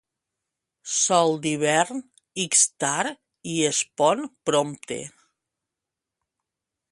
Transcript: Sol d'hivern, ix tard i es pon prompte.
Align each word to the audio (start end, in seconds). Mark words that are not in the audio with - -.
Sol 0.93 1.35
d'hivern, 1.43 2.01
ix 2.45 2.63
tard 2.85 3.21
i 3.57 3.61
es 3.73 3.83
pon 4.01 4.25
prompte. 4.51 4.99